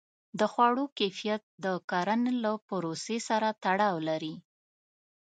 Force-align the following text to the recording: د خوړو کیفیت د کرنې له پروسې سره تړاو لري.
د 0.39 0.41
خوړو 0.51 0.85
کیفیت 0.99 1.41
د 1.63 1.65
کرنې 1.89 2.33
له 2.43 2.53
پروسې 2.67 3.17
سره 3.27 3.47
تړاو 3.63 3.97
لري. 4.09 4.35